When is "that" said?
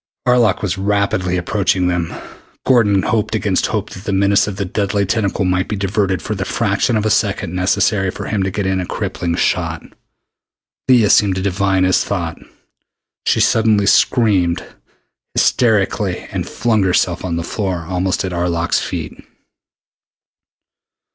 3.91-4.05, 4.55-4.73